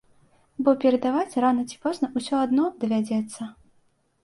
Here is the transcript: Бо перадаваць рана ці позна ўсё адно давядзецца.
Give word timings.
Бо 0.67 0.71
перадаваць 0.83 1.39
рана 1.45 1.67
ці 1.69 1.77
позна 1.85 2.11
ўсё 2.17 2.35
адно 2.47 2.65
давядзецца. 2.83 3.41